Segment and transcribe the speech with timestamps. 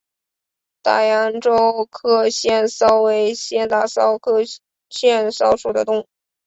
[0.81, 4.41] 大洋洲壳腺溞为仙达溞科壳
[4.89, 6.07] 腺溞属的动物。